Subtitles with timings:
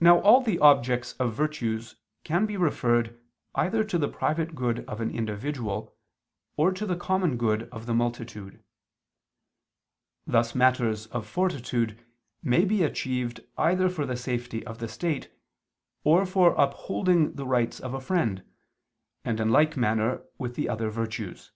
[0.00, 1.94] Now all the objects of virtues
[2.24, 3.20] can be referred
[3.54, 5.96] either to the private good of an individual,
[6.56, 8.60] or to the common good of the multitude:
[10.26, 12.04] thus matters of fortitude
[12.42, 15.30] may be achieved either for the safety of the state,
[16.02, 18.42] or for upholding the rights of a friend,
[19.24, 21.52] and in like manner with the other virtues.